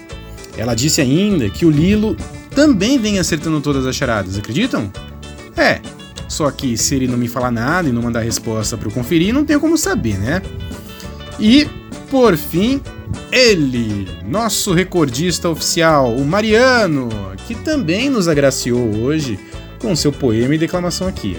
[0.57, 2.15] Ela disse ainda que o Lilo
[2.51, 4.91] também vem acertando todas as charadas, acreditam?
[5.57, 5.81] É,
[6.27, 9.33] só que se ele não me falar nada e não mandar resposta para eu conferir,
[9.33, 10.41] não tenho como saber, né?
[11.39, 11.67] E,
[12.09, 12.81] por fim,
[13.35, 17.09] ele, nosso recordista oficial, o Mariano,
[17.45, 19.37] que também nos agraciou hoje
[19.77, 21.35] com seu poema e declamação aqui.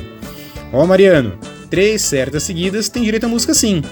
[0.71, 1.39] Ó, Mariano,
[1.71, 3.83] três certas seguidas tem direito à música sim.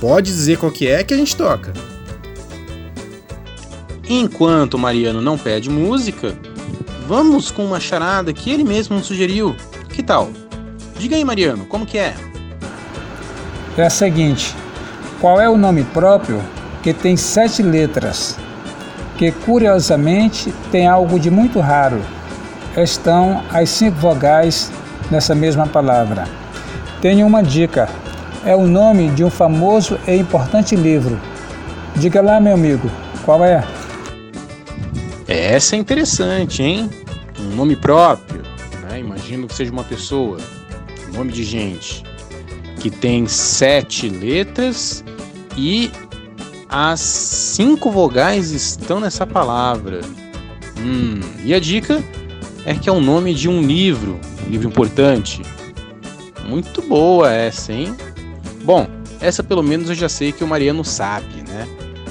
[0.00, 1.72] Pode dizer qual que é que a gente toca.
[4.08, 6.36] Enquanto o Mariano não pede música,
[7.06, 9.54] vamos com uma charada que ele mesmo nos sugeriu.
[9.90, 10.32] Que tal?
[10.98, 12.12] Diga aí, Mariano, como que é?
[13.76, 14.52] É a seguinte:
[15.20, 16.42] qual é o nome próprio
[16.86, 18.38] que tem sete letras,
[19.18, 22.00] que curiosamente tem algo de muito raro?
[22.76, 24.70] Estão as cinco vogais
[25.10, 26.28] nessa mesma palavra.
[27.02, 27.88] Tenho uma dica:
[28.44, 31.20] é o nome de um famoso e importante livro.
[31.96, 32.88] Diga lá, meu amigo,
[33.24, 33.64] qual é?
[35.26, 36.88] Essa é interessante, hein?
[37.40, 38.42] Um nome próprio.
[38.88, 39.00] Né?
[39.00, 40.38] Imagino que seja uma pessoa,
[41.12, 42.04] nome de gente,
[42.78, 45.02] que tem sete letras
[45.56, 45.90] e
[46.68, 50.00] as cinco vogais estão nessa palavra.
[50.78, 52.02] Hum, e a dica
[52.64, 55.42] é que é o nome de um livro, um livro importante.
[56.46, 57.94] Muito boa essa, hein?
[58.62, 58.86] Bom,
[59.20, 61.66] essa pelo menos eu já sei que o Mariano sabe, né?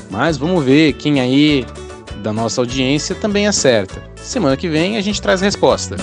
[0.09, 1.65] Mas vamos ver quem aí
[2.23, 4.01] da nossa audiência também acerta.
[4.15, 5.95] Semana que vem a gente traz a resposta.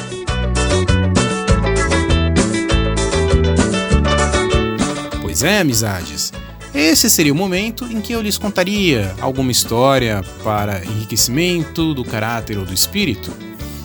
[5.23, 6.33] Pois é, amizades.
[6.75, 12.59] Esse seria o momento em que eu lhes contaria alguma história para enriquecimento do caráter
[12.59, 13.31] ou do espírito.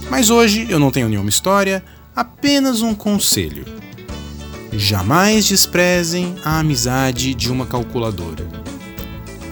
[0.10, 1.84] Mas hoje eu não tenho nenhuma história,
[2.16, 3.66] apenas um conselho.
[4.72, 8.48] Jamais desprezem a amizade de uma calculadora.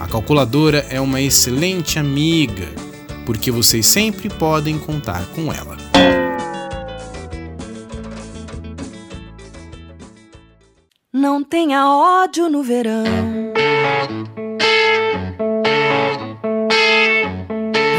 [0.00, 2.68] A calculadora é uma excelente amiga,
[3.26, 5.85] porque vocês sempre podem contar com ela.
[11.48, 13.04] Tenha ódio no verão.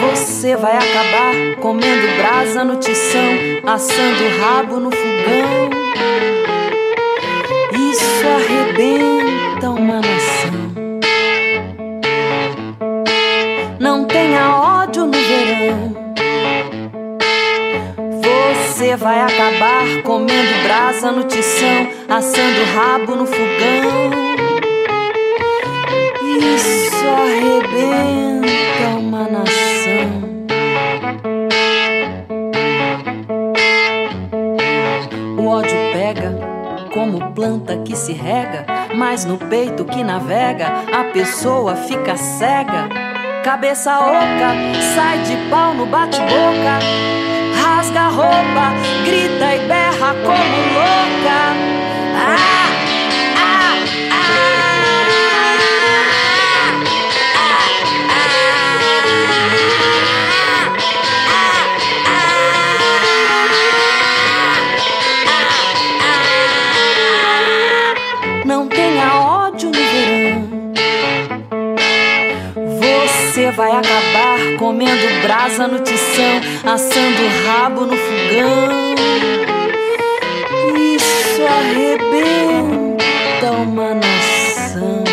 [0.09, 3.31] Você vai acabar comendo brasa no tição,
[3.65, 5.69] assando rabo no fogão.
[7.73, 9.16] Isso arrebenta
[18.97, 24.11] vai acabar comendo brasa no tição, assando rabo no fogão.
[26.39, 30.27] Isso arrebenta uma nação.
[35.37, 36.35] O ódio pega
[36.91, 42.89] como planta que se rega, mas no peito que navega a pessoa fica cega.
[43.43, 44.55] Cabeça oca,
[44.95, 47.36] sai de pau no bate-boca
[47.87, 48.73] rasga a roupa,
[49.05, 51.55] grita e berra como louca.
[52.15, 52.56] Ah,
[73.57, 78.93] vai acabar comendo brasa no tição, assando rabo no fogão.
[80.95, 82.87] Isso arrebenta
[83.63, 85.03] uma nação.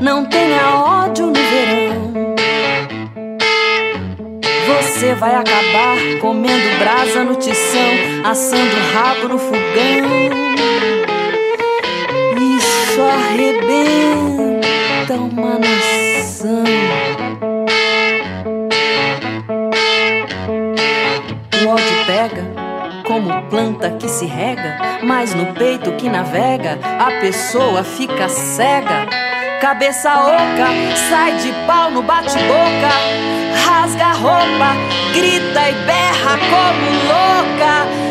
[0.00, 2.36] Não tenha ódio no verão.
[4.68, 7.90] Você vai acabar comendo brasa no tição,
[8.22, 10.30] assando rabo no fogão.
[12.56, 14.29] Isso arrebenta
[15.14, 16.64] uma nação.
[21.62, 22.44] O ódio pega
[23.06, 29.06] como planta que se rega, mas no peito que navega a pessoa fica cega.
[29.60, 30.68] Cabeça oca,
[31.10, 32.90] sai de pau no bate-boca,
[33.66, 34.74] rasga a roupa,
[35.12, 38.09] grita e berra como louca.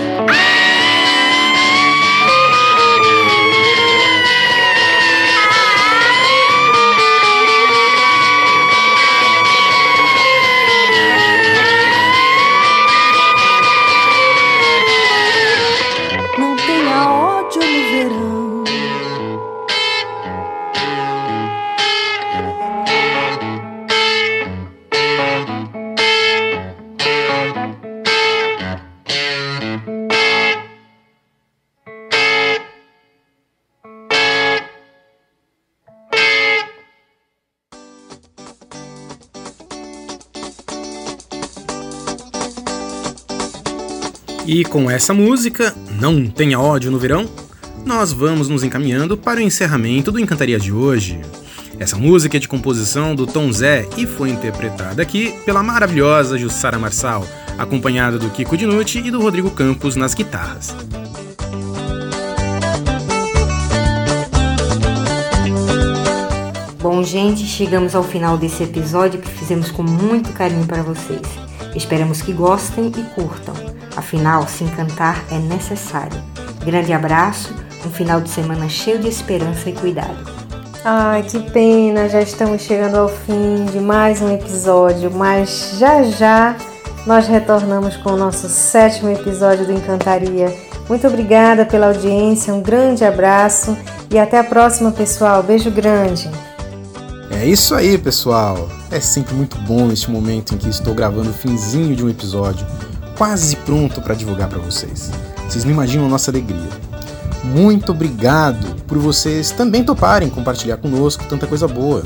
[44.51, 47.29] E com essa música, Não Tenha Ódio no Verão,
[47.85, 51.21] nós vamos nos encaminhando para o encerramento do Encantaria de hoje.
[51.77, 56.79] Essa música é de composição do Tom Zé e foi interpretada aqui pela maravilhosa Jussara
[56.79, 57.27] Marçal,
[57.59, 60.75] acompanhada do Kiko Dinucci e do Rodrigo Campos nas guitarras.
[66.81, 71.48] Bom, gente, chegamos ao final desse episódio que fizemos com muito carinho para vocês.
[71.75, 73.53] Esperamos que gostem e curtam.
[73.95, 76.21] Afinal, se encantar é necessário.
[76.63, 77.53] Grande abraço,
[77.85, 80.39] um final de semana cheio de esperança e cuidado.
[80.83, 86.55] Ai, que pena, já estamos chegando ao fim de mais um episódio, mas já já
[87.05, 90.55] nós retornamos com o nosso sétimo episódio do Encantaria.
[90.87, 93.77] Muito obrigada pela audiência, um grande abraço
[94.09, 95.43] e até a próxima, pessoal.
[95.43, 96.29] Beijo grande.
[97.29, 98.78] É isso aí, pessoal.
[98.91, 102.65] É sempre muito bom este momento em que estou gravando o finzinho de um episódio,
[103.15, 105.11] quase pronto para divulgar para vocês.
[105.47, 106.69] Vocês não imaginam a nossa alegria.
[107.43, 112.01] Muito obrigado por vocês também toparem compartilhar conosco tanta coisa boa.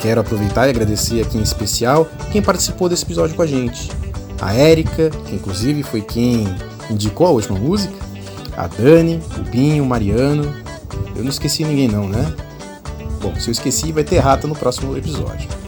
[0.00, 3.88] Quero aproveitar e agradecer aqui em especial quem participou desse episódio com a gente.
[4.40, 6.52] A Érica, que inclusive foi quem
[6.90, 7.94] indicou a última música,
[8.56, 10.52] a Dani, o Binho, o Mariano.
[11.14, 12.34] Eu não esqueci ninguém não, né?
[13.20, 15.61] Bom, se eu esqueci, vai ter rata no próximo episódio.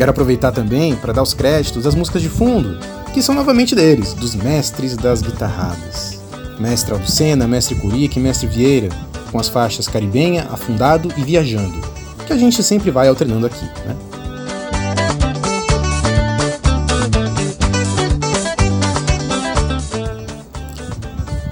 [0.00, 2.78] Quero aproveitar também para dar os créditos às músicas de fundo,
[3.12, 6.18] que são novamente deles, dos mestres das guitarradas.
[6.58, 8.88] Mestre Alducena, Mestre Curique e Mestre Vieira,
[9.30, 11.78] com as faixas Caribenha, Afundado e Viajando,
[12.26, 13.94] que a gente sempre vai alternando aqui, né?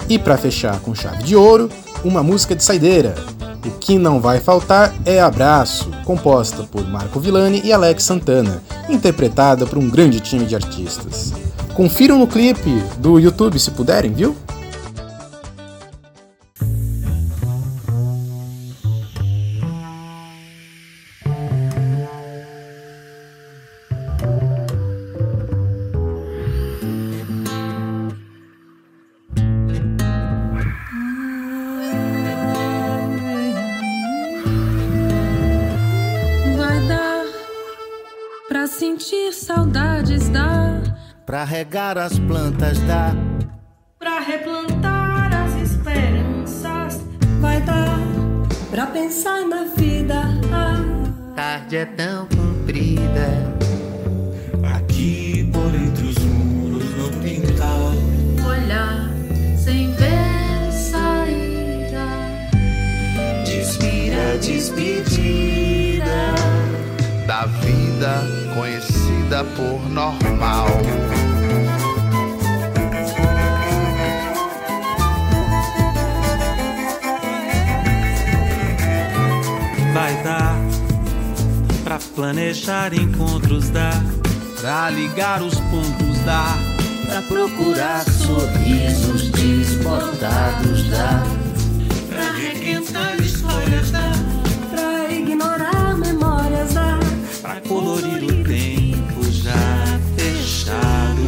[0.09, 1.69] E para fechar com chave de ouro,
[2.03, 3.13] uma música de saideira,
[3.63, 9.67] o que não vai faltar é Abraço, composta por Marco Villani e Alex Santana, interpretada
[9.67, 11.33] por um grande time de artistas.
[11.75, 14.35] Confiram no clipe do YouTube se puderem, viu?
[41.29, 43.13] Pra regar as plantas dá.
[43.99, 47.01] pra replantar as esperanças.
[47.39, 47.99] Vai dar
[48.71, 50.23] pra pensar na vida.
[50.51, 50.81] Ah,
[51.35, 53.53] Tarde é tão comprida.
[54.75, 57.91] Aqui por entre os muros no quintal.
[58.43, 59.11] olhar
[59.55, 62.07] sem ver saída.
[63.45, 66.09] Despira, despedida.
[67.27, 68.23] da vida
[68.55, 70.65] conhecida por normal.
[82.19, 83.91] Planejar encontros dá,
[84.59, 86.53] pra ligar os pontos dá,
[87.05, 91.23] Pra procurar sorrisos desbordados dá.
[92.09, 94.11] Pra requentar histórias dá.
[94.69, 96.99] Pra ignorar memórias dá.
[97.41, 101.23] pra colorir o tempo já fechado,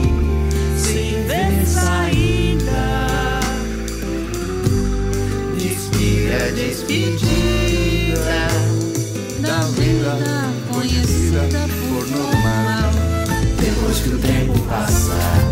[0.78, 3.40] sem ver saída.
[5.58, 7.31] Despira, despedida
[14.72, 15.50] passar,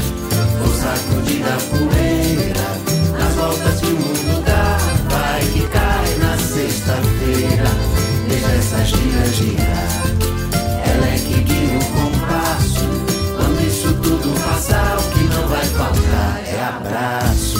[0.59, 2.69] vou sacudir da poeira.
[3.17, 4.77] Nas voltas que o mundo dá,
[5.09, 7.69] vai que cai na sexta-feira.
[8.29, 10.03] Deixa essas giras girar.
[10.87, 12.87] Ela é que guia o compasso.
[13.35, 17.59] Quando isso tudo passar, o que não vai faltar é abraço.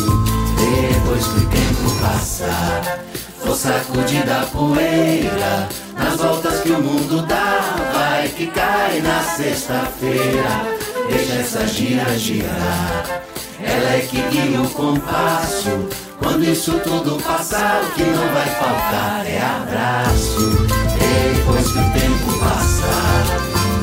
[0.55, 2.99] Depois que o tempo passar,
[3.43, 5.67] vou sacudir da poeira.
[5.97, 10.88] Nas voltas que o mundo dá, vai que cai na sexta-feira.
[11.09, 13.23] Deixa essa gira girar.
[13.59, 15.89] Ela é que guia o compasso.
[16.19, 20.67] Quando isso tudo passar, o que não vai faltar é abraço.
[20.99, 23.23] Depois que o tempo passar,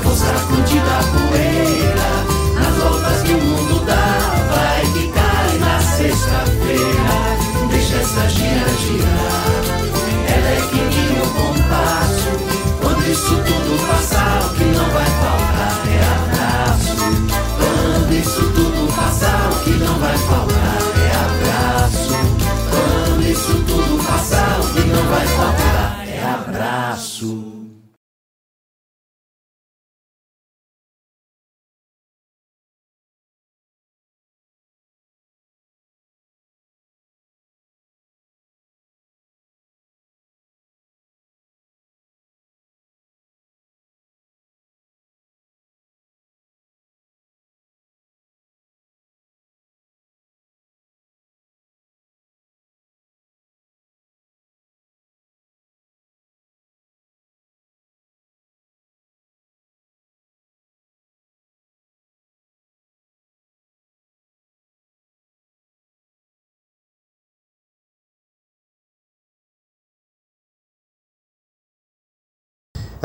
[0.05, 2.11] vou sacudir da poeira.
[2.55, 4.19] Nas voltas que o mundo dá,
[4.55, 7.69] vai que cai na sexta-feira.
[7.71, 9.63] Deixa essa gira girar.
[10.29, 12.31] Ela é que guia o compasso.
[12.81, 15.86] Quando isso tudo passar, o que não vai faltar
[19.67, 22.15] que não vai faltar é abraço.
[22.71, 27.36] Quando isso tudo passar, o que não vai faltar é abraço.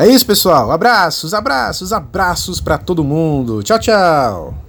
[0.02, 0.72] É isso, pessoal.
[0.72, 3.62] Abraços, abraços, abraços para todo mundo.
[3.62, 4.54] Tchau, tchau.